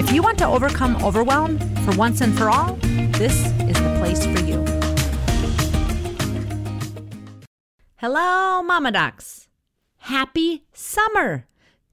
If 0.00 0.12
you 0.12 0.22
want 0.22 0.38
to 0.38 0.46
overcome 0.46 0.96
overwhelm 1.04 1.58
for 1.84 1.94
once 1.94 2.22
and 2.22 2.34
for 2.36 2.48
all, 2.48 2.72
this 3.18 3.36
is 3.68 3.76
the 3.76 3.96
place 3.98 4.24
for 4.24 4.40
you. 4.40 4.64
Hello, 7.96 8.62
Mama 8.62 8.92
Docs. 8.92 9.48
Happy 9.98 10.64
summer. 10.72 11.46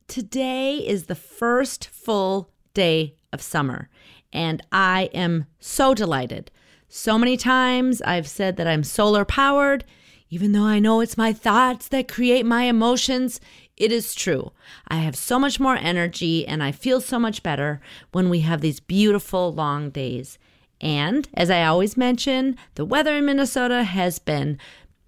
Today 0.07 0.75
is 0.75 1.07
the 1.07 1.16
first 1.16 1.89
full 1.89 2.49
day 2.73 3.16
of 3.33 3.41
summer, 3.41 3.89
and 4.31 4.66
I 4.71 5.09
am 5.13 5.47
so 5.59 5.94
delighted. 5.94 6.49
So 6.88 7.17
many 7.17 7.35
times 7.35 8.02
I've 8.03 8.30
said 8.30 8.55
that 8.55 8.67
I'm 8.67 8.85
solar 8.85 9.25
powered, 9.25 9.83
even 10.30 10.53
though 10.53 10.63
I 10.63 10.80
know 10.80 11.02
it's 11.02 11.17
my 11.17 11.33
thoughts 11.33 11.89
that 11.89 12.08
create 12.08 12.45
my 12.45 12.63
emotions. 12.63 13.41
It 13.77 13.91
is 13.91 14.16
true. 14.16 14.52
I 14.88 14.98
have 14.98 15.16
so 15.16 15.38
much 15.38 15.59
more 15.59 15.76
energy 15.76 16.45
and 16.48 16.63
I 16.63 16.72
feel 16.72 16.99
so 16.99 17.20
much 17.20 17.44
better 17.44 17.80
when 18.12 18.30
we 18.30 18.40
have 18.40 18.62
these 18.62 18.80
beautiful 18.80 19.53
long 19.53 19.91
days. 19.91 20.40
And 20.81 21.27
as 21.36 21.50
I 21.50 21.63
always 21.63 21.95
mention, 21.95 22.58
the 22.75 22.86
weather 22.86 23.16
in 23.16 23.25
Minnesota 23.25 23.84
has 23.84 24.19
been 24.19 24.58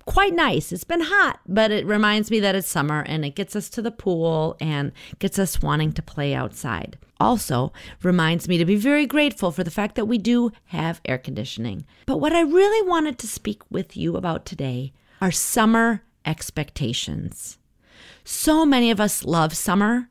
quite 0.06 0.34
nice. 0.34 0.72
It's 0.72 0.84
been 0.84 1.02
hot, 1.02 1.40
but 1.48 1.72
it 1.72 1.86
reminds 1.86 2.32
me 2.32 2.40
that 2.40 2.56
it's 2.56 2.68
summer 2.68 3.04
and 3.08 3.24
it 3.24 3.36
gets 3.36 3.56
us 3.56 3.70
to 3.70 3.82
the 3.82 3.92
pool 3.92 4.58
and 4.60 4.92
gets 5.20 5.38
us 5.38 5.62
wanting 5.62 5.92
to 5.94 6.02
play 6.02 6.34
outside. 6.34 6.98
Also, 7.20 7.72
reminds 8.02 8.48
me 8.48 8.58
to 8.58 8.66
be 8.66 8.76
very 8.76 9.06
grateful 9.06 9.52
for 9.52 9.64
the 9.64 9.70
fact 9.70 9.96
that 9.96 10.08
we 10.08 10.18
do 10.18 10.52
have 10.66 11.02
air 11.06 11.20
conditioning. 11.20 11.86
But 12.08 12.18
what 12.18 12.34
I 12.34 12.42
really 12.42 12.88
wanted 12.88 13.20
to 13.20 13.28
speak 13.28 13.62
with 13.70 13.96
you 13.96 14.16
about 14.16 14.48
today 14.48 14.94
are 15.22 15.32
summer 15.32 16.02
expectations. 16.26 17.59
So 18.32 18.64
many 18.64 18.92
of 18.92 19.02
us 19.02 19.26
love 19.26 19.58
summer. 19.58 20.08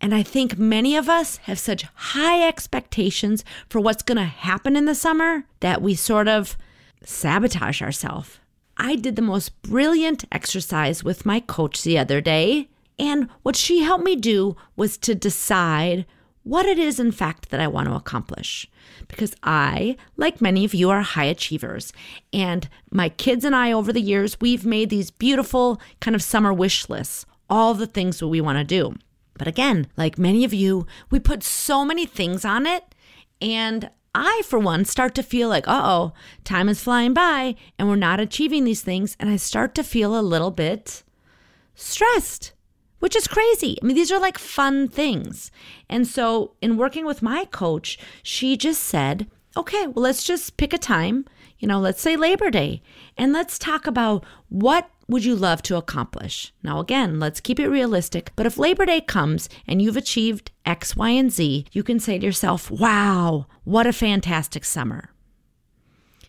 And 0.00 0.12
I 0.12 0.24
think 0.24 0.58
many 0.58 0.96
of 0.96 1.08
us 1.08 1.36
have 1.44 1.60
such 1.60 1.84
high 1.94 2.46
expectations 2.46 3.44
for 3.68 3.80
what's 3.80 4.02
going 4.02 4.16
to 4.16 4.24
happen 4.24 4.74
in 4.74 4.86
the 4.86 4.96
summer 4.96 5.44
that 5.60 5.80
we 5.80 5.94
sort 5.94 6.26
of 6.26 6.56
sabotage 7.04 7.80
ourselves. 7.80 8.40
I 8.76 8.96
did 8.96 9.14
the 9.14 9.22
most 9.22 9.62
brilliant 9.62 10.24
exercise 10.32 11.04
with 11.04 11.24
my 11.24 11.38
coach 11.38 11.84
the 11.84 11.98
other 11.98 12.20
day. 12.20 12.68
And 12.98 13.28
what 13.44 13.54
she 13.54 13.84
helped 13.84 14.02
me 14.02 14.16
do 14.16 14.56
was 14.74 14.98
to 14.98 15.14
decide 15.14 16.04
what 16.42 16.66
it 16.66 16.80
is, 16.80 16.98
in 16.98 17.12
fact, 17.12 17.50
that 17.50 17.60
I 17.60 17.68
want 17.68 17.86
to 17.88 17.94
accomplish. 17.94 18.68
Because 19.06 19.36
I, 19.44 19.96
like 20.16 20.40
many 20.40 20.64
of 20.64 20.74
you, 20.74 20.90
are 20.90 21.02
high 21.02 21.26
achievers. 21.26 21.92
And 22.32 22.68
my 22.90 23.08
kids 23.08 23.44
and 23.44 23.54
I, 23.54 23.70
over 23.70 23.92
the 23.92 24.02
years, 24.02 24.40
we've 24.40 24.66
made 24.66 24.90
these 24.90 25.12
beautiful 25.12 25.80
kind 26.00 26.16
of 26.16 26.24
summer 26.24 26.52
wish 26.52 26.88
lists 26.88 27.24
all 27.52 27.74
the 27.74 27.86
things 27.86 28.18
that 28.18 28.28
we 28.28 28.40
want 28.40 28.56
to 28.56 28.64
do. 28.64 28.94
But 29.34 29.46
again, 29.46 29.86
like 29.94 30.16
many 30.16 30.42
of 30.42 30.54
you, 30.54 30.86
we 31.10 31.20
put 31.20 31.42
so 31.42 31.84
many 31.84 32.06
things 32.06 32.46
on 32.46 32.66
it. 32.66 32.94
And 33.42 33.90
I, 34.14 34.40
for 34.46 34.58
one, 34.58 34.86
start 34.86 35.14
to 35.16 35.22
feel 35.22 35.50
like, 35.50 35.68
uh 35.68 35.82
oh, 35.84 36.12
time 36.44 36.70
is 36.70 36.82
flying 36.82 37.12
by 37.12 37.54
and 37.78 37.88
we're 37.88 37.96
not 37.96 38.20
achieving 38.20 38.64
these 38.64 38.80
things. 38.80 39.18
And 39.20 39.28
I 39.28 39.36
start 39.36 39.74
to 39.74 39.84
feel 39.84 40.18
a 40.18 40.22
little 40.22 40.50
bit 40.50 41.02
stressed, 41.74 42.52
which 43.00 43.14
is 43.14 43.28
crazy. 43.28 43.76
I 43.82 43.84
mean, 43.84 43.96
these 43.96 44.10
are 44.10 44.18
like 44.18 44.38
fun 44.38 44.88
things. 44.88 45.50
And 45.90 46.06
so, 46.06 46.54
in 46.62 46.78
working 46.78 47.04
with 47.04 47.20
my 47.20 47.44
coach, 47.44 47.98
she 48.22 48.56
just 48.56 48.82
said, 48.82 49.26
okay, 49.58 49.88
well, 49.88 50.04
let's 50.04 50.24
just 50.24 50.56
pick 50.56 50.72
a 50.72 50.78
time, 50.78 51.26
you 51.58 51.68
know, 51.68 51.78
let's 51.78 52.00
say 52.00 52.16
Labor 52.16 52.50
Day, 52.50 52.80
and 53.18 53.34
let's 53.34 53.58
talk 53.58 53.86
about 53.86 54.24
what 54.48 54.88
would 55.08 55.24
you 55.24 55.34
love 55.34 55.62
to 55.62 55.76
accomplish? 55.76 56.52
Now, 56.62 56.80
again, 56.80 57.18
let's 57.18 57.40
keep 57.40 57.58
it 57.58 57.68
realistic. 57.68 58.32
But 58.36 58.46
if 58.46 58.58
Labor 58.58 58.86
Day 58.86 59.00
comes 59.00 59.48
and 59.66 59.82
you've 59.82 59.96
achieved 59.96 60.50
X, 60.64 60.96
Y, 60.96 61.10
and 61.10 61.30
Z, 61.30 61.66
you 61.72 61.82
can 61.82 62.00
say 62.00 62.18
to 62.18 62.26
yourself, 62.26 62.70
wow, 62.70 63.46
what 63.64 63.86
a 63.86 63.92
fantastic 63.92 64.64
summer. 64.64 65.10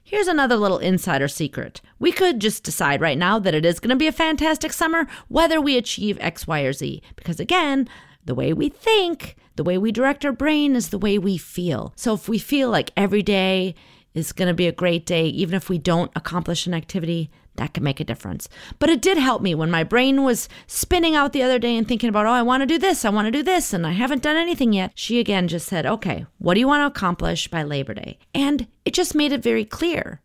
Here's 0.03 0.27
another 0.27 0.57
little 0.57 0.79
insider 0.79 1.27
secret. 1.27 1.81
We 1.97 2.11
could 2.11 2.39
just 2.39 2.63
decide 2.63 3.01
right 3.01 3.17
now 3.17 3.39
that 3.39 3.55
it 3.55 3.65
is 3.65 3.79
going 3.79 3.89
to 3.89 3.95
be 3.95 4.07
a 4.07 4.11
fantastic 4.11 4.73
summer, 4.73 5.07
whether 5.27 5.61
we 5.61 5.77
achieve 5.77 6.17
X, 6.19 6.45
Y, 6.45 6.61
or 6.61 6.73
Z. 6.73 7.01
Because 7.15 7.39
again, 7.39 7.87
the 8.25 8.35
way 8.35 8.53
we 8.53 8.69
think, 8.69 9.35
the 9.55 9.63
way 9.63 9.77
we 9.77 9.91
direct 9.91 10.25
our 10.25 10.31
brain 10.31 10.75
is 10.75 10.89
the 10.89 10.97
way 10.97 11.17
we 11.17 11.37
feel. 11.37 11.93
So 11.95 12.13
if 12.13 12.27
we 12.27 12.37
feel 12.37 12.69
like 12.69 12.91
every 12.97 13.23
day 13.23 13.75
is 14.13 14.33
going 14.33 14.47
to 14.49 14.53
be 14.53 14.67
a 14.67 14.71
great 14.71 15.05
day, 15.05 15.25
even 15.27 15.55
if 15.55 15.69
we 15.69 15.77
don't 15.77 16.11
accomplish 16.15 16.67
an 16.67 16.73
activity, 16.73 17.31
that 17.55 17.73
can 17.73 17.83
make 17.83 17.99
a 17.99 18.05
difference. 18.05 18.49
But 18.79 18.89
it 18.89 19.01
did 19.01 19.17
help 19.17 19.41
me 19.41 19.53
when 19.53 19.69
my 19.69 19.83
brain 19.83 20.23
was 20.23 20.49
spinning 20.67 21.15
out 21.15 21.33
the 21.33 21.43
other 21.43 21.59
day 21.59 21.77
and 21.77 21.87
thinking 21.87 22.09
about, 22.09 22.25
oh, 22.25 22.31
I 22.31 22.41
want 22.41 22.61
to 22.61 22.67
do 22.67 22.79
this, 22.79 23.05
I 23.05 23.09
want 23.09 23.27
to 23.27 23.31
do 23.31 23.43
this, 23.43 23.73
and 23.73 23.85
I 23.85 23.91
haven't 23.91 24.23
done 24.23 24.35
anything 24.35 24.73
yet. 24.73 24.91
She 24.95 25.19
again 25.19 25.47
just 25.47 25.67
said, 25.67 25.85
okay, 25.85 26.25
what 26.39 26.55
do 26.55 26.59
you 26.59 26.67
want 26.67 26.81
to 26.81 26.87
accomplish 26.87 27.47
by 27.47 27.63
Labor 27.63 27.93
Day? 27.93 28.17
And 28.33 28.67
it 28.85 28.93
just 28.93 29.15
made 29.15 29.31
it 29.31 29.43
very 29.43 29.65
clear. 29.65 30.21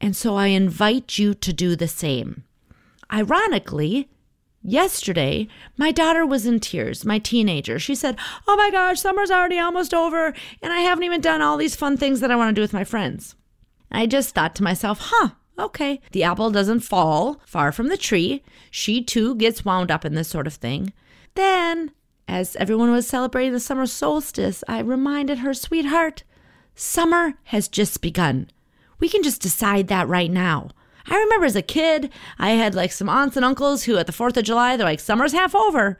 And 0.00 0.16
so 0.16 0.36
I 0.36 0.48
invite 0.48 1.18
you 1.18 1.34
to 1.34 1.52
do 1.52 1.76
the 1.76 1.88
same. 1.88 2.44
Ironically, 3.12 4.08
Yesterday, 4.66 5.46
my 5.76 5.92
daughter 5.92 6.24
was 6.24 6.46
in 6.46 6.58
tears, 6.58 7.04
my 7.04 7.18
teenager. 7.18 7.78
She 7.78 7.94
said, 7.94 8.16
Oh 8.48 8.56
my 8.56 8.70
gosh, 8.70 8.98
summer's 8.98 9.30
already 9.30 9.58
almost 9.58 9.92
over, 9.92 10.32
and 10.62 10.72
I 10.72 10.80
haven't 10.80 11.04
even 11.04 11.20
done 11.20 11.42
all 11.42 11.58
these 11.58 11.76
fun 11.76 11.98
things 11.98 12.20
that 12.20 12.30
I 12.30 12.36
want 12.36 12.48
to 12.48 12.54
do 12.54 12.62
with 12.62 12.72
my 12.72 12.82
friends. 12.82 13.34
I 13.92 14.06
just 14.06 14.34
thought 14.34 14.54
to 14.56 14.62
myself, 14.62 15.00
Huh, 15.02 15.32
okay, 15.58 16.00
the 16.12 16.22
apple 16.22 16.50
doesn't 16.50 16.80
fall 16.80 17.40
far 17.46 17.72
from 17.72 17.88
the 17.88 17.96
tree. 17.96 18.42
She 18.70 19.02
too 19.02 19.34
gets 19.34 19.64
wound 19.64 19.90
up 19.90 20.04
in 20.04 20.14
this 20.14 20.28
sort 20.28 20.46
of 20.46 20.54
thing. 20.54 20.92
Then, 21.34 21.92
as 22.26 22.56
everyone 22.56 22.90
was 22.90 23.06
celebrating 23.06 23.52
the 23.52 23.60
summer 23.60 23.86
solstice, 23.86 24.64
I 24.68 24.80
reminded 24.80 25.38
her, 25.38 25.54
Sweetheart, 25.54 26.24
summer 26.74 27.34
has 27.44 27.68
just 27.68 28.00
begun. 28.00 28.50
We 28.98 29.08
can 29.08 29.22
just 29.22 29.42
decide 29.42 29.88
that 29.88 30.08
right 30.08 30.30
now. 30.30 30.70
I 31.06 31.18
remember 31.18 31.46
as 31.46 31.56
a 31.56 31.62
kid, 31.62 32.10
I 32.38 32.50
had 32.50 32.74
like 32.74 32.92
some 32.92 33.08
aunts 33.08 33.36
and 33.36 33.44
uncles 33.44 33.84
who 33.84 33.98
at 33.98 34.06
the 34.06 34.12
4th 34.12 34.36
of 34.36 34.44
July, 34.44 34.76
they're 34.76 34.86
like, 34.86 35.00
summer's 35.00 35.32
half 35.32 35.54
over. 35.54 35.98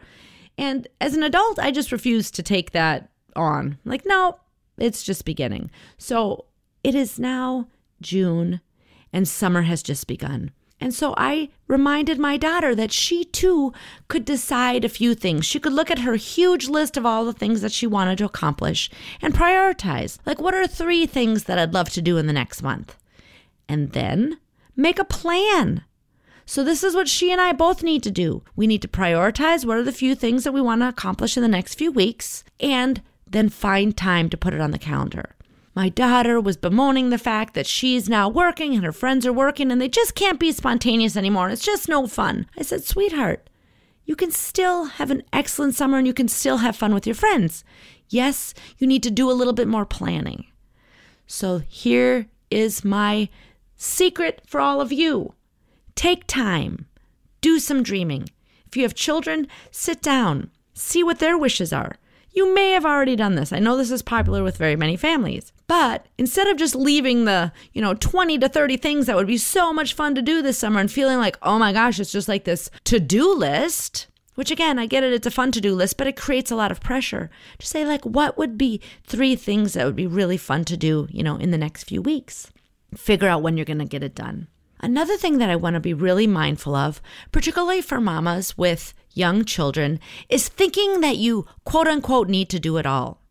And 0.57 0.89
as 1.01 1.15
an 1.15 1.23
adult, 1.23 1.59
I 1.59 1.71
just 1.71 1.93
refused 1.93 2.35
to 2.37 2.43
take 2.43 2.71
that 2.71 3.11
on. 3.37 3.79
Like, 3.85 4.07
no, 4.07 4.39
it's 4.79 5.03
just 5.03 5.25
beginning. 5.25 5.71
So 5.99 6.47
it 6.83 6.95
is 6.95 7.19
now 7.19 7.69
June 8.01 8.61
and 9.15 9.27
summer 9.27 9.63
has 9.63 9.83
just 9.83 10.07
begun. 10.07 10.51
And 10.79 10.93
so 10.93 11.15
I 11.17 11.49
reminded 11.67 12.19
my 12.19 12.37
daughter 12.37 12.75
that 12.75 12.93
she 12.93 13.25
too 13.25 13.73
could 14.09 14.27
decide 14.27 14.85
a 14.85 14.91
few 14.91 15.15
things. 15.15 15.47
She 15.47 15.59
could 15.59 15.73
look 15.73 15.91
at 15.91 16.01
her 16.01 16.17
huge 16.17 16.69
list 16.69 16.99
of 16.99 17.07
all 17.07 17.25
the 17.25 17.33
things 17.33 17.63
that 17.63 17.73
she 17.73 17.87
wanted 17.87 18.19
to 18.19 18.27
accomplish 18.27 18.91
and 19.23 19.33
prioritize. 19.33 20.19
Like, 20.27 20.41
what 20.41 20.53
are 20.53 20.67
three 20.67 21.07
things 21.07 21.45
that 21.45 21.59
I'd 21.59 21.73
love 21.73 21.89
to 21.91 22.03
do 22.03 22.19
in 22.19 22.27
the 22.27 22.35
next 22.35 22.63
month? 22.63 22.99
And 23.67 23.93
then 23.93 24.37
Make 24.77 24.99
a 24.99 25.05
plan. 25.05 25.85
So, 26.47 26.65
this 26.65 26.83
is 26.83 26.95
what 26.95 27.09
she 27.09 27.31
and 27.33 27.41
I 27.41 27.53
both 27.53 27.83
need 27.83 28.03
to 28.03 28.11
do. 28.11 28.43
We 28.57 28.67
need 28.67 28.83
to 28.83 28.89
prioritize 28.89 29.65
what 29.65 29.79
are 29.79 29.83
the 29.83 29.93
few 29.93 30.15
things 30.15 30.45
that 30.45 30.53
we 30.53 30.61
want 30.61 30.83
to 30.83 30.89
accomplish 30.89 31.37
in 31.37 31.43
the 31.43 31.49
next 31.49 31.77
few 31.77 31.91
weeks 31.91 32.45
and 32.61 33.01
then 33.27 33.49
find 33.49 33.97
time 33.97 34.29
to 34.31 34.37
put 34.37 34.53
it 34.53 34.61
on 34.61 34.73
the 34.73 34.79
calendar. 34.79 35.37
My 35.75 35.89
daughter 35.89 36.41
was 36.41 36.57
bemoaning 36.57 37.11
the 37.11 37.19
fact 37.19 37.55
that 37.55 37.67
she's 37.67 38.09
now 38.09 38.29
working 38.29 38.75
and 38.75 38.85
her 38.85 38.93
friends 38.93 39.27
are 39.27 39.33
working 39.33 39.73
and 39.73 39.81
they 39.81 39.89
just 39.89 40.15
can't 40.15 40.39
be 40.39 40.53
spontaneous 40.53 41.17
anymore. 41.17 41.51
It's 41.51 41.65
just 41.65 41.89
no 41.89 42.07
fun. 42.07 42.47
I 42.57 42.63
said, 42.63 42.85
Sweetheart, 42.85 43.51
you 44.05 44.15
can 44.15 44.31
still 44.31 44.85
have 44.85 45.11
an 45.11 45.23
excellent 45.33 45.75
summer 45.75 45.99
and 45.99 46.07
you 46.07 46.15
can 46.15 46.29
still 46.29 46.59
have 46.59 46.77
fun 46.77 46.95
with 46.95 47.07
your 47.07 47.17
friends. 47.17 47.65
Yes, 48.09 48.55
you 48.79 48.87
need 48.87 49.03
to 49.03 49.11
do 49.11 49.31
a 49.31 49.33
little 49.33 49.53
bit 49.53 49.67
more 49.67 49.87
planning. 49.87 50.47
So, 51.27 51.59
here 51.59 52.27
is 52.51 52.85
my 52.85 53.29
Secret 53.77 54.41
for 54.47 54.61
all 54.61 54.81
of 54.81 54.93
you 54.93 55.35
take 55.95 56.27
time, 56.27 56.87
do 57.41 57.59
some 57.59 57.83
dreaming. 57.83 58.29
If 58.67 58.77
you 58.77 58.83
have 58.83 58.95
children, 58.95 59.47
sit 59.71 60.01
down, 60.01 60.51
see 60.73 61.03
what 61.05 61.19
their 61.19 61.37
wishes 61.39 61.73
are. 61.73 61.97
You 62.35 62.53
may 62.53 62.73
have 62.73 62.85
already 62.85 63.15
done 63.15 63.37
this. 63.37 63.53
I 63.53 63.61
know 63.61 63.77
this 63.77 63.93
is 63.93 64.03
popular 64.03 64.43
with 64.43 64.57
very 64.57 64.75
many 64.75 64.97
families. 64.97 65.53
But 65.69 66.07
instead 66.19 66.49
of 66.49 66.57
just 66.57 66.75
leaving 66.75 67.25
the, 67.25 67.53
you 67.73 67.81
know, 67.81 67.95
20 67.95 68.39
to 68.39 68.49
30 68.49 68.77
things 68.77 69.07
that 69.07 69.15
would 69.15 69.29
be 69.29 69.39
so 69.39 69.73
much 69.73 69.95
fun 69.95 70.17
to 70.17 70.23
do 70.23 70.43
this 70.43 70.59
summer 70.59 70.81
and 70.81 70.91
feeling 70.91 71.19
like, 71.19 71.39
oh 71.43 71.61
my 71.61 71.73
gosh, 71.73 72.01
it's 72.01 72.13
just 72.13 72.29
like 72.29 72.45
this 72.45 72.71
to 72.85 72.99
do 72.99 73.33
list, 73.33 74.09
which 74.35 74.51
again, 74.51 74.81
I 74.81 74.87
get 74.87 75.05
it, 75.05 75.13
it's 75.13 75.29
a 75.29 75.31
fun 75.31 75.53
to 75.53 75.61
do 75.61 75.75
list, 75.75 75.97
but 75.97 76.09
it 76.09 76.17
creates 76.17 76.51
a 76.51 76.57
lot 76.57 76.73
of 76.73 76.81
pressure 76.81 77.31
to 77.59 77.67
say, 77.67 77.87
like, 77.87 78.05
what 78.05 78.37
would 78.37 78.59
be 78.59 78.81
three 79.05 79.37
things 79.37 79.75
that 79.75 79.87
would 79.87 79.97
be 79.97 80.09
really 80.09 80.37
fun 80.37 80.65
to 80.65 80.77
do, 80.77 81.07
you 81.11 81.23
know, 81.23 81.37
in 81.37 81.53
the 81.53 81.59
next 81.59 81.85
few 81.85 82.03
weeks? 82.03 82.51
Figure 82.97 83.29
out 83.29 83.43
when 83.43 83.57
you're 83.57 83.65
going 83.65 83.79
to 83.79 83.85
get 83.85 84.03
it 84.03 84.15
done. 84.15 84.49
Another 84.85 85.17
thing 85.17 85.39
that 85.39 85.49
I 85.49 85.57
want 85.57 85.75
to 85.75 85.81
be 85.81 85.95
really 85.95 86.27
mindful 86.27 86.75
of, 86.75 87.01
particularly 87.33 87.81
for 87.81 88.03
mamas 88.03 88.59
with 88.59 88.93
young 89.15 89.47
children, 89.47 89.99
is 90.29 90.47
thinking 90.47 91.01
that 91.01 91.17
you 91.17 91.47
quote 91.65 91.87
unquote 91.87 92.29
need 92.29 92.51
to 92.51 92.61
do 92.61 92.77
it 92.77 92.85
all. 92.85 93.23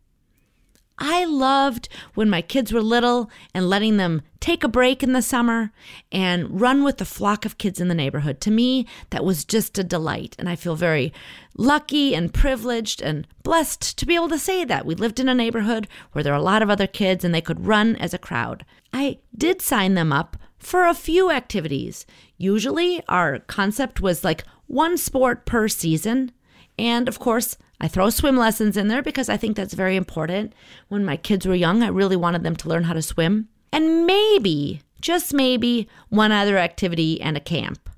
I 0.98 1.24
loved 1.24 1.88
when 2.14 2.28
my 2.28 2.42
kids 2.42 2.72
were 2.72 2.82
little 2.82 3.30
and 3.54 3.70
letting 3.70 3.98
them 3.98 4.22
take 4.40 4.64
a 4.64 4.68
break 4.68 5.04
in 5.04 5.12
the 5.12 5.22
summer 5.22 5.70
and 6.10 6.60
run 6.60 6.82
with 6.82 6.98
the 6.98 7.04
flock 7.04 7.44
of 7.44 7.56
kids 7.56 7.80
in 7.80 7.86
the 7.86 7.94
neighborhood. 7.94 8.40
To 8.40 8.50
me, 8.50 8.88
that 9.10 9.24
was 9.24 9.44
just 9.44 9.78
a 9.78 9.84
delight. 9.84 10.34
And 10.40 10.48
I 10.48 10.56
feel 10.56 10.74
very 10.74 11.12
lucky 11.56 12.16
and 12.16 12.34
privileged 12.34 13.00
and 13.00 13.28
blessed 13.44 13.96
to 13.98 14.06
be 14.06 14.16
able 14.16 14.28
to 14.30 14.40
say 14.40 14.64
that. 14.64 14.86
We 14.86 14.96
lived 14.96 15.20
in 15.20 15.28
a 15.28 15.34
neighborhood 15.34 15.86
where 16.10 16.24
there 16.24 16.32
are 16.32 16.38
a 16.38 16.42
lot 16.42 16.62
of 16.62 16.70
other 16.70 16.88
kids 16.88 17.24
and 17.24 17.32
they 17.32 17.40
could 17.40 17.64
run 17.64 17.94
as 17.94 18.12
a 18.12 18.18
crowd. 18.18 18.64
I 18.92 19.18
did 19.36 19.62
sign 19.62 19.94
them 19.94 20.12
up 20.12 20.36
for 20.64 20.86
a 20.86 20.94
few 20.94 21.30
activities. 21.30 22.06
Usually, 22.38 23.02
our 23.08 23.40
concept 23.40 24.00
was 24.00 24.24
like 24.24 24.44
one 24.66 24.96
sport 24.96 25.46
per 25.46 25.68
season. 25.68 26.32
And 26.78 27.08
of 27.08 27.18
course, 27.18 27.56
I 27.80 27.88
throw 27.88 28.10
swim 28.10 28.36
lessons 28.36 28.76
in 28.76 28.88
there 28.88 29.02
because 29.02 29.28
I 29.28 29.36
think 29.36 29.56
that's 29.56 29.74
very 29.74 29.96
important. 29.96 30.52
When 30.88 31.04
my 31.04 31.16
kids 31.16 31.46
were 31.46 31.54
young, 31.54 31.82
I 31.82 31.88
really 31.88 32.16
wanted 32.16 32.42
them 32.42 32.56
to 32.56 32.68
learn 32.68 32.84
how 32.84 32.94
to 32.94 33.02
swim. 33.02 33.48
And 33.72 34.06
maybe, 34.06 34.80
just 35.00 35.34
maybe, 35.34 35.88
one 36.08 36.32
other 36.32 36.58
activity 36.58 37.20
and 37.20 37.36
a 37.36 37.40
camp. 37.40 37.90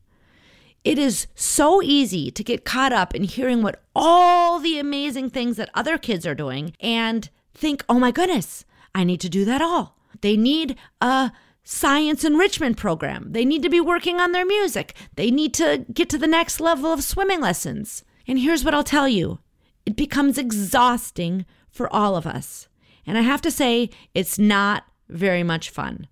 It 0.84 0.98
is 0.98 1.26
so 1.34 1.82
easy 1.82 2.30
to 2.30 2.44
get 2.44 2.64
caught 2.64 2.92
up 2.92 3.14
in 3.14 3.24
hearing 3.24 3.62
what 3.62 3.82
all 3.94 4.58
the 4.60 4.78
amazing 4.78 5.30
things 5.30 5.56
that 5.56 5.70
other 5.74 5.98
kids 5.98 6.26
are 6.26 6.34
doing 6.34 6.74
and 6.80 7.28
think, 7.54 7.84
oh 7.88 7.98
my 7.98 8.10
goodness, 8.10 8.64
I 8.94 9.04
need 9.04 9.20
to 9.20 9.28
do 9.28 9.44
that 9.44 9.62
all. 9.62 9.96
They 10.20 10.36
need 10.36 10.76
a 11.00 11.32
science 11.68 12.22
enrichment 12.22 12.76
program. 12.76 13.32
They 13.32 13.44
need 13.44 13.64
to 13.64 13.68
be 13.68 13.80
working 13.80 14.20
on 14.20 14.30
their 14.30 14.46
music. 14.46 14.94
They 15.16 15.32
need 15.32 15.52
to 15.54 15.84
get 15.92 16.08
to 16.10 16.18
the 16.18 16.28
next 16.28 16.60
level 16.60 16.92
of 16.92 17.02
swimming 17.02 17.40
lessons. 17.40 18.04
And 18.28 18.38
here's 18.38 18.64
what 18.64 18.72
I'll 18.72 18.84
tell 18.84 19.08
you 19.08 19.40
it 19.84 19.96
becomes 19.96 20.38
exhausting 20.38 21.44
for 21.68 21.92
all 21.92 22.14
of 22.14 22.24
us. 22.24 22.68
And 23.04 23.18
I 23.18 23.22
have 23.22 23.42
to 23.42 23.50
say, 23.50 23.90
it's 24.14 24.38
not 24.38 24.84
very 25.08 25.42
much 25.42 25.70
fun. 25.70 26.06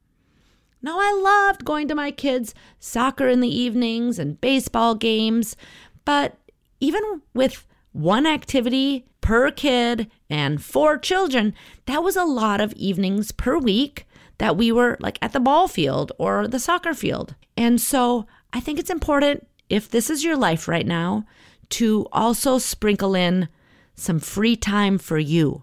Now, 0.83 0.99
I 0.99 1.13
loved 1.13 1.65
going 1.65 1.87
to 1.89 1.95
my 1.95 2.11
kids' 2.11 2.53
soccer 2.81 3.29
in 3.29 3.41
the 3.41 3.49
evenings 3.49 4.19
and 4.19 4.41
baseball 4.41 4.97
games, 4.97 5.57
but 6.05 6.37
even 6.81 7.23
with 7.33 7.65
one 7.93 8.27
activity 8.27 9.07
per 9.21 9.53
kid 9.53 10.11
and 10.29 10.63
four 10.63 10.99
children, 10.99 11.55
that 11.87 12.03
was 12.03 12.17
a 12.17 12.25
lot 12.25 12.61
of 12.61 12.73
evenings 12.73 13.31
per 13.31 13.57
week 13.57 14.07
that 14.39 14.57
we 14.57 14.73
were 14.73 14.97
like 15.01 15.19
at 15.23 15.33
the 15.33 15.41
ball 15.41 15.69
field 15.69 16.13
or 16.19 16.49
the 16.49 16.59
soccer 16.59 16.95
field. 16.95 17.35
And 17.57 17.81
so 17.81 18.27
I 18.53 18.61
think 18.61 18.79
it's 18.79 18.91
important, 18.91 19.47
if 19.69 19.91
this 19.91 20.11
is 20.11 20.25
your 20.25 20.37
life 20.37 20.69
right 20.69 20.87
now, 20.87 21.25
to 21.71 22.07
also 22.13 22.59
sprinkle 22.59 23.15
in 23.15 23.49
some 23.95 24.19
free 24.19 24.57
time 24.57 24.99
for 24.99 25.19
you. 25.19 25.63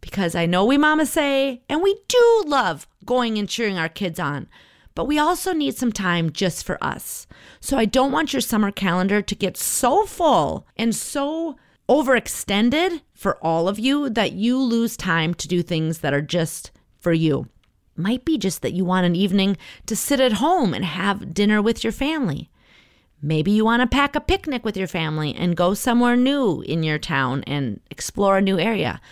Because 0.00 0.34
I 0.34 0.46
know 0.46 0.64
we 0.64 0.78
mamas 0.78 1.10
say, 1.10 1.62
and 1.68 1.82
we 1.82 2.00
do 2.08 2.44
love 2.46 2.86
going 3.04 3.38
and 3.38 3.48
cheering 3.48 3.78
our 3.78 3.88
kids 3.88 4.18
on, 4.18 4.48
but 4.94 5.06
we 5.06 5.18
also 5.18 5.52
need 5.52 5.76
some 5.76 5.92
time 5.92 6.32
just 6.32 6.64
for 6.64 6.82
us. 6.82 7.26
So 7.60 7.76
I 7.76 7.84
don't 7.84 8.12
want 8.12 8.32
your 8.32 8.40
summer 8.40 8.70
calendar 8.70 9.22
to 9.22 9.34
get 9.34 9.56
so 9.56 10.06
full 10.06 10.66
and 10.76 10.94
so 10.94 11.56
overextended 11.88 13.02
for 13.12 13.36
all 13.44 13.68
of 13.68 13.78
you 13.78 14.08
that 14.10 14.32
you 14.32 14.58
lose 14.58 14.96
time 14.96 15.34
to 15.34 15.48
do 15.48 15.62
things 15.62 15.98
that 15.98 16.14
are 16.14 16.22
just 16.22 16.70
for 16.98 17.12
you. 17.12 17.46
It 18.00 18.02
might 18.02 18.24
be 18.24 18.38
just 18.38 18.62
that 18.62 18.72
you 18.72 18.86
want 18.86 19.04
an 19.04 19.14
evening 19.14 19.58
to 19.84 19.94
sit 19.94 20.20
at 20.20 20.40
home 20.44 20.72
and 20.72 20.86
have 20.86 21.34
dinner 21.34 21.60
with 21.60 21.84
your 21.84 21.92
family. 21.92 22.48
Maybe 23.20 23.50
you 23.50 23.62
want 23.62 23.82
to 23.82 23.86
pack 23.86 24.16
a 24.16 24.22
picnic 24.22 24.64
with 24.64 24.74
your 24.74 24.86
family 24.86 25.34
and 25.34 25.54
go 25.54 25.74
somewhere 25.74 26.16
new 26.16 26.62
in 26.62 26.82
your 26.82 26.98
town 26.98 27.44
and 27.46 27.78
explore 27.90 28.38
a 28.38 28.40
new 28.40 28.58
area. 28.58 29.02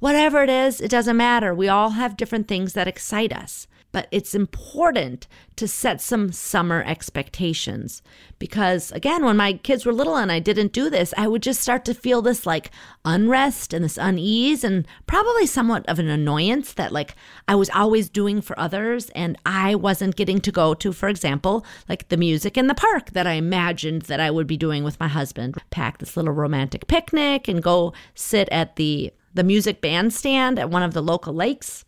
Whatever 0.00 0.42
it 0.42 0.50
is, 0.50 0.80
it 0.80 0.90
doesn't 0.90 1.16
matter. 1.16 1.54
We 1.54 1.68
all 1.68 1.90
have 1.90 2.16
different 2.16 2.46
things 2.46 2.72
that 2.74 2.88
excite 2.88 3.32
us. 3.32 3.66
But 3.90 4.06
it's 4.10 4.34
important 4.34 5.26
to 5.56 5.66
set 5.66 6.00
some 6.00 6.30
summer 6.30 6.84
expectations. 6.86 8.02
Because 8.38 8.92
again 8.92 9.24
when 9.24 9.36
my 9.36 9.54
kids 9.54 9.86
were 9.86 9.94
little 9.94 10.16
and 10.16 10.30
I 10.30 10.38
didn't 10.38 10.72
do 10.72 10.90
this 10.90 11.14
I 11.16 11.26
would 11.26 11.42
just 11.42 11.60
start 11.60 11.84
to 11.86 11.94
feel 11.94 12.22
this 12.22 12.46
like 12.46 12.70
unrest 13.04 13.72
and 13.72 13.84
this 13.84 13.96
unease 13.96 14.62
and 14.62 14.86
probably 15.06 15.46
somewhat 15.46 15.88
of 15.88 15.98
an 15.98 16.08
annoyance 16.08 16.74
that 16.74 16.92
like 16.92 17.16
I 17.48 17.54
was 17.54 17.70
always 17.70 18.08
doing 18.08 18.40
for 18.40 18.58
others 18.60 19.10
and 19.10 19.36
I 19.44 19.74
wasn't 19.74 20.16
getting 20.16 20.40
to 20.42 20.52
go 20.52 20.74
to 20.74 20.92
for 20.92 21.08
example 21.08 21.64
like 21.88 22.08
the 22.08 22.16
music 22.16 22.56
in 22.56 22.66
the 22.66 22.74
park 22.74 23.10
that 23.12 23.26
I 23.26 23.32
imagined 23.32 24.02
that 24.02 24.20
I 24.20 24.30
would 24.30 24.46
be 24.46 24.56
doing 24.56 24.84
with 24.84 25.00
my 25.00 25.08
husband. 25.08 25.56
Pack 25.70 25.98
this 25.98 26.16
little 26.16 26.34
romantic 26.34 26.86
picnic 26.86 27.48
and 27.48 27.62
go 27.62 27.94
sit 28.14 28.48
at 28.50 28.76
the 28.76 29.12
the 29.34 29.44
music 29.44 29.80
bandstand 29.80 30.58
at 30.58 30.70
one 30.70 30.82
of 30.82 30.94
the 30.94 31.02
local 31.02 31.32
lakes 31.32 31.84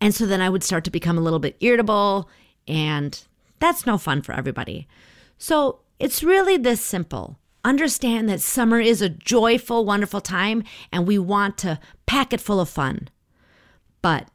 and 0.00 0.14
so 0.14 0.26
then 0.26 0.40
I 0.40 0.48
would 0.48 0.62
start 0.62 0.84
to 0.84 0.90
become 0.90 1.16
a 1.16 1.22
little 1.22 1.38
bit 1.38 1.56
irritable, 1.60 2.28
and 2.68 3.20
that's 3.58 3.86
no 3.86 3.98
fun 3.98 4.22
for 4.22 4.32
everybody. 4.32 4.86
So 5.38 5.80
it's 5.98 6.22
really 6.22 6.56
this 6.56 6.80
simple. 6.80 7.38
Understand 7.64 8.28
that 8.28 8.40
summer 8.40 8.78
is 8.78 9.02
a 9.02 9.08
joyful, 9.08 9.84
wonderful 9.84 10.20
time, 10.20 10.62
and 10.92 11.06
we 11.06 11.18
want 11.18 11.58
to 11.58 11.80
pack 12.04 12.32
it 12.32 12.40
full 12.40 12.60
of 12.60 12.68
fun. 12.68 13.08
But 14.02 14.28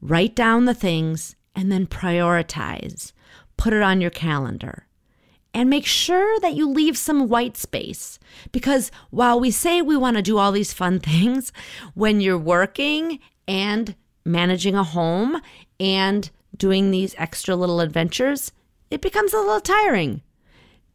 write 0.00 0.34
down 0.34 0.64
the 0.64 0.74
things 0.74 1.36
and 1.54 1.70
then 1.70 1.86
prioritize. 1.86 3.12
Put 3.56 3.72
it 3.72 3.82
on 3.82 4.00
your 4.00 4.10
calendar. 4.10 4.86
And 5.52 5.68
make 5.68 5.86
sure 5.86 6.38
that 6.40 6.54
you 6.54 6.68
leave 6.68 6.96
some 6.96 7.28
white 7.28 7.56
space 7.56 8.18
because 8.52 8.92
while 9.10 9.40
we 9.40 9.50
say 9.50 9.82
we 9.82 9.96
want 9.96 10.16
to 10.16 10.22
do 10.22 10.38
all 10.38 10.52
these 10.52 10.72
fun 10.72 11.00
things, 11.00 11.52
when 11.94 12.20
you're 12.20 12.38
working 12.38 13.18
and 13.48 13.94
managing 14.24 14.76
a 14.76 14.84
home 14.84 15.40
and 15.78 16.30
doing 16.56 16.90
these 16.90 17.14
extra 17.18 17.56
little 17.56 17.80
adventures, 17.80 18.52
it 18.90 19.00
becomes 19.00 19.32
a 19.32 19.38
little 19.38 19.60
tiring. 19.60 20.22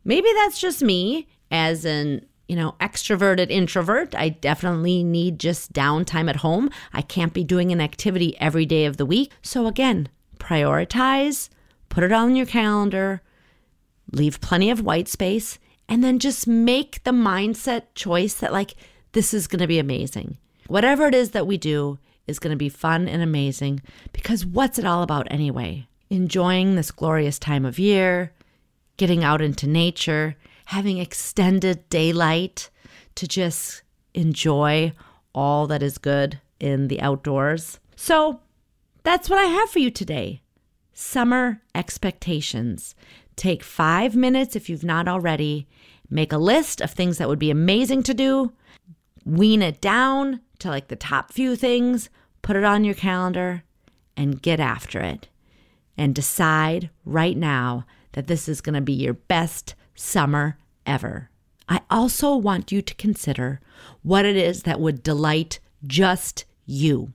Maybe 0.03 0.29
that's 0.35 0.59
just 0.59 0.81
me 0.81 1.27
as 1.51 1.85
an 1.85 2.25
you 2.47 2.55
know, 2.55 2.75
extroverted 2.79 3.49
introvert. 3.49 4.13
I 4.13 4.29
definitely 4.29 5.03
need 5.03 5.39
just 5.39 5.73
downtime 5.73 6.29
at 6.29 6.37
home. 6.37 6.69
I 6.93 7.01
can't 7.01 7.33
be 7.33 7.43
doing 7.43 7.71
an 7.71 7.81
activity 7.81 8.37
every 8.39 8.65
day 8.65 8.85
of 8.85 8.97
the 8.97 9.05
week. 9.05 9.31
So, 9.41 9.65
again, 9.65 10.09
prioritize, 10.37 11.49
put 11.89 12.03
it 12.03 12.11
on 12.11 12.35
your 12.35 12.45
calendar, 12.45 13.21
leave 14.11 14.41
plenty 14.41 14.69
of 14.69 14.81
white 14.81 15.07
space, 15.07 15.59
and 15.87 16.03
then 16.03 16.19
just 16.19 16.47
make 16.47 17.03
the 17.03 17.11
mindset 17.11 17.83
choice 17.95 18.33
that, 18.35 18.53
like, 18.53 18.75
this 19.11 19.33
is 19.33 19.47
going 19.47 19.59
to 19.59 19.67
be 19.67 19.79
amazing. 19.79 20.37
Whatever 20.67 21.07
it 21.07 21.15
is 21.15 21.31
that 21.31 21.47
we 21.47 21.57
do, 21.57 21.99
is 22.27 22.39
going 22.39 22.51
to 22.51 22.57
be 22.57 22.69
fun 22.69 23.07
and 23.07 23.21
amazing 23.21 23.81
because 24.11 24.45
what's 24.45 24.79
it 24.79 24.85
all 24.85 25.03
about 25.03 25.27
anyway? 25.31 25.87
Enjoying 26.09 26.75
this 26.75 26.91
glorious 26.91 27.39
time 27.39 27.65
of 27.65 27.79
year, 27.79 28.31
getting 28.97 29.23
out 29.23 29.41
into 29.41 29.67
nature, 29.67 30.35
having 30.65 30.97
extended 30.97 31.87
daylight 31.89 32.69
to 33.15 33.27
just 33.27 33.83
enjoy 34.13 34.91
all 35.33 35.67
that 35.67 35.83
is 35.83 35.97
good 35.97 36.39
in 36.59 36.87
the 36.87 37.01
outdoors. 37.01 37.79
So 37.95 38.39
that's 39.03 39.29
what 39.29 39.39
I 39.39 39.45
have 39.45 39.69
for 39.69 39.79
you 39.79 39.91
today. 39.91 40.41
Summer 40.93 41.61
expectations. 41.73 42.95
Take 43.35 43.63
five 43.63 44.15
minutes 44.15 44.55
if 44.55 44.69
you've 44.69 44.83
not 44.83 45.07
already. 45.07 45.67
Make 46.09 46.31
a 46.31 46.37
list 46.37 46.81
of 46.81 46.91
things 46.91 47.17
that 47.17 47.27
would 47.27 47.39
be 47.39 47.51
amazing 47.51 48.03
to 48.03 48.13
do. 48.13 48.53
Wean 49.25 49.61
it 49.61 49.81
down 49.81 50.41
to 50.59 50.69
like 50.69 50.87
the 50.87 50.95
top 50.95 51.31
few 51.31 51.55
things, 51.55 52.09
put 52.41 52.55
it 52.55 52.63
on 52.63 52.83
your 52.83 52.93
calendar, 52.95 53.63
and 54.15 54.41
get 54.41 54.59
after 54.59 55.01
it. 55.01 55.27
And 55.97 56.13
decide 56.13 56.89
right 57.05 57.37
now 57.37 57.85
that 58.13 58.27
this 58.27 58.47
is 58.47 58.61
going 58.61 58.75
to 58.75 58.81
be 58.81 58.93
your 58.93 59.13
best 59.13 59.75
summer 59.95 60.57
ever. 60.85 61.29
I 61.67 61.81
also 61.89 62.35
want 62.35 62.71
you 62.71 62.81
to 62.81 62.95
consider 62.95 63.59
what 64.03 64.25
it 64.25 64.35
is 64.35 64.63
that 64.63 64.79
would 64.79 65.03
delight 65.03 65.59
just 65.85 66.45
you. 66.65 67.13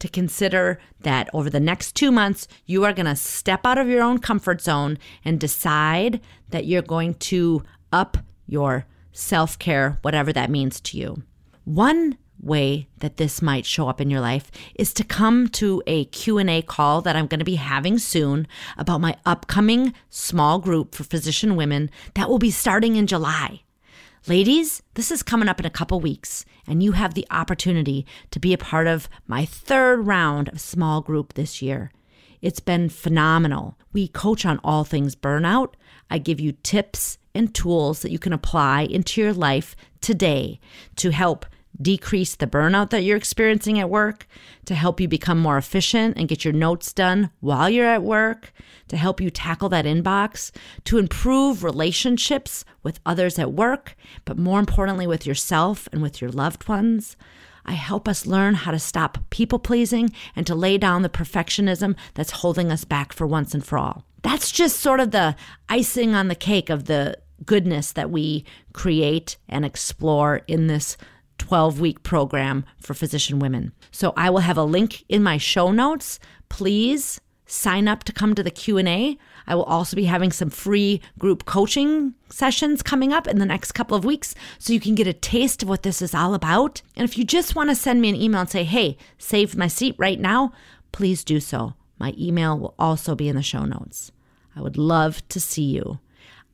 To 0.00 0.08
consider 0.08 0.78
that 1.00 1.30
over 1.32 1.48
the 1.48 1.60
next 1.60 1.94
two 1.94 2.12
months, 2.12 2.46
you 2.66 2.84
are 2.84 2.92
going 2.92 3.06
to 3.06 3.16
step 3.16 3.64
out 3.64 3.78
of 3.78 3.88
your 3.88 4.02
own 4.02 4.18
comfort 4.18 4.60
zone 4.60 4.98
and 5.24 5.40
decide 5.40 6.20
that 6.50 6.66
you're 6.66 6.82
going 6.82 7.14
to 7.14 7.62
up 7.92 8.18
your 8.46 8.86
self 9.12 9.58
care, 9.58 9.98
whatever 10.02 10.32
that 10.32 10.50
means 10.50 10.80
to 10.80 10.98
you. 10.98 11.22
One 11.64 12.18
way 12.40 12.88
that 12.98 13.16
this 13.16 13.40
might 13.40 13.64
show 13.64 13.88
up 13.88 14.00
in 14.00 14.10
your 14.10 14.20
life 14.20 14.50
is 14.74 14.92
to 14.94 15.04
come 15.04 15.48
to 15.48 15.82
a 15.86 16.04
Q&A 16.06 16.62
call 16.62 17.00
that 17.02 17.16
I'm 17.16 17.26
going 17.26 17.38
to 17.38 17.44
be 17.44 17.56
having 17.56 17.98
soon 17.98 18.46
about 18.76 19.00
my 19.00 19.16
upcoming 19.24 19.94
small 20.10 20.58
group 20.58 20.94
for 20.94 21.04
physician 21.04 21.56
women 21.56 21.90
that 22.14 22.28
will 22.28 22.38
be 22.38 22.50
starting 22.50 22.96
in 22.96 23.06
July. 23.06 23.63
Ladies, 24.26 24.82
this 24.94 25.10
is 25.10 25.22
coming 25.22 25.50
up 25.50 25.60
in 25.60 25.66
a 25.66 25.70
couple 25.70 26.00
weeks, 26.00 26.46
and 26.66 26.82
you 26.82 26.92
have 26.92 27.12
the 27.12 27.26
opportunity 27.30 28.06
to 28.30 28.40
be 28.40 28.54
a 28.54 28.58
part 28.58 28.86
of 28.86 29.06
my 29.26 29.44
third 29.44 30.06
round 30.06 30.48
of 30.48 30.62
small 30.62 31.02
group 31.02 31.34
this 31.34 31.60
year. 31.60 31.92
It's 32.40 32.58
been 32.58 32.88
phenomenal. 32.88 33.76
We 33.92 34.08
coach 34.08 34.46
on 34.46 34.60
all 34.64 34.84
things 34.84 35.14
burnout. 35.14 35.74
I 36.08 36.16
give 36.16 36.40
you 36.40 36.52
tips 36.52 37.18
and 37.34 37.54
tools 37.54 38.00
that 38.00 38.12
you 38.12 38.18
can 38.18 38.32
apply 38.32 38.84
into 38.84 39.20
your 39.20 39.34
life 39.34 39.76
today 40.00 40.58
to 40.96 41.10
help 41.10 41.44
decrease 41.80 42.36
the 42.36 42.46
burnout 42.46 42.90
that 42.90 43.02
you're 43.02 43.16
experiencing 43.16 43.78
at 43.78 43.90
work, 43.90 44.26
to 44.64 44.74
help 44.74 45.00
you 45.00 45.08
become 45.08 45.38
more 45.38 45.58
efficient 45.58 46.16
and 46.16 46.28
get 46.28 46.44
your 46.44 46.54
notes 46.54 46.92
done 46.92 47.30
while 47.40 47.68
you're 47.68 47.86
at 47.86 48.02
work, 48.02 48.52
to 48.88 48.96
help 48.96 49.20
you 49.20 49.30
tackle 49.30 49.68
that 49.68 49.84
inbox, 49.84 50.50
to 50.84 50.98
improve 50.98 51.64
relationships 51.64 52.64
with 52.82 53.00
others 53.04 53.38
at 53.38 53.52
work, 53.52 53.96
but 54.24 54.38
more 54.38 54.60
importantly, 54.60 55.06
with 55.06 55.26
yourself 55.26 55.88
and 55.92 56.00
with 56.02 56.20
your 56.20 56.30
loved 56.30 56.68
ones. 56.68 57.16
I 57.66 57.72
help 57.72 58.06
us 58.08 58.26
learn 58.26 58.54
how 58.54 58.70
to 58.72 58.78
stop 58.78 59.18
people 59.30 59.58
pleasing 59.58 60.12
and 60.36 60.46
to 60.46 60.54
lay 60.54 60.76
down 60.78 61.02
the 61.02 61.08
perfectionism 61.08 61.96
that's 62.12 62.30
holding 62.30 62.70
us 62.70 62.84
back 62.84 63.12
for 63.12 63.26
once 63.26 63.54
and 63.54 63.64
for 63.64 63.78
all. 63.78 64.04
That's 64.22 64.50
just 64.50 64.80
sort 64.80 65.00
of 65.00 65.10
the 65.10 65.34
icing 65.68 66.14
on 66.14 66.28
the 66.28 66.34
cake 66.34 66.70
of 66.70 66.84
the 66.84 67.18
goodness 67.44 67.92
that 67.92 68.10
we 68.10 68.44
create 68.72 69.36
and 69.48 69.64
explore 69.64 70.42
in 70.46 70.66
this 70.66 70.96
12 71.38 71.80
week 71.80 72.02
program 72.02 72.64
for 72.78 72.94
physician 72.94 73.38
women. 73.38 73.72
So 73.90 74.12
I 74.16 74.30
will 74.30 74.40
have 74.40 74.58
a 74.58 74.64
link 74.64 75.04
in 75.08 75.22
my 75.22 75.38
show 75.38 75.70
notes. 75.70 76.18
Please 76.48 77.20
sign 77.46 77.88
up 77.88 78.04
to 78.04 78.12
come 78.12 78.34
to 78.34 78.42
the 78.42 78.50
Q&A. 78.50 79.18
I 79.46 79.54
will 79.54 79.64
also 79.64 79.96
be 79.96 80.04
having 80.04 80.32
some 80.32 80.50
free 80.50 81.00
group 81.18 81.44
coaching 81.44 82.14
sessions 82.30 82.82
coming 82.82 83.12
up 83.12 83.26
in 83.26 83.38
the 83.38 83.46
next 83.46 83.72
couple 83.72 83.96
of 83.96 84.04
weeks 84.04 84.34
so 84.58 84.72
you 84.72 84.80
can 84.80 84.94
get 84.94 85.06
a 85.06 85.12
taste 85.12 85.62
of 85.62 85.68
what 85.68 85.82
this 85.82 86.00
is 86.00 86.14
all 86.14 86.34
about. 86.34 86.80
And 86.96 87.04
if 87.04 87.18
you 87.18 87.24
just 87.24 87.54
want 87.54 87.70
to 87.70 87.76
send 87.76 88.00
me 88.00 88.08
an 88.08 88.16
email 88.16 88.40
and 88.40 88.50
say, 88.50 88.64
"Hey, 88.64 88.96
save 89.18 89.56
my 89.56 89.68
seat 89.68 89.94
right 89.98 90.18
now," 90.18 90.52
please 90.92 91.22
do 91.24 91.40
so. 91.40 91.74
My 91.98 92.14
email 92.18 92.58
will 92.58 92.74
also 92.78 93.14
be 93.14 93.28
in 93.28 93.36
the 93.36 93.42
show 93.42 93.64
notes. 93.64 94.10
I 94.56 94.62
would 94.62 94.78
love 94.78 95.26
to 95.28 95.40
see 95.40 95.64
you. 95.64 95.98